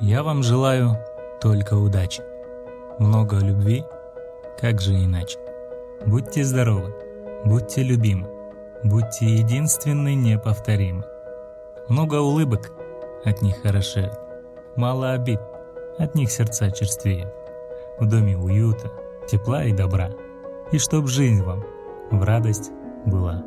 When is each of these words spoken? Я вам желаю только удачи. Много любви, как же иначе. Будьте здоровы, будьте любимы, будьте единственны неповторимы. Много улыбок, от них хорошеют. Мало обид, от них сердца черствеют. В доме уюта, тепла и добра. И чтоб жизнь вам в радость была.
Я 0.00 0.22
вам 0.22 0.42
желаю 0.42 0.98
только 1.40 1.74
удачи. 1.74 2.22
Много 2.98 3.38
любви, 3.38 3.82
как 4.60 4.80
же 4.80 4.92
иначе. 4.92 5.38
Будьте 6.04 6.44
здоровы, 6.44 6.94
будьте 7.46 7.82
любимы, 7.82 8.28
будьте 8.84 9.24
единственны 9.24 10.14
неповторимы. 10.14 11.04
Много 11.88 12.16
улыбок, 12.16 12.72
от 13.24 13.40
них 13.40 13.62
хорошеют. 13.62 14.18
Мало 14.76 15.12
обид, 15.12 15.40
от 15.98 16.14
них 16.14 16.30
сердца 16.30 16.70
черствеют. 16.70 17.32
В 17.98 18.06
доме 18.06 18.36
уюта, 18.36 18.92
тепла 19.26 19.64
и 19.64 19.72
добра. 19.72 20.10
И 20.72 20.78
чтоб 20.78 21.06
жизнь 21.06 21.42
вам 21.42 21.64
в 22.10 22.22
радость 22.22 22.70
была. 23.06 23.42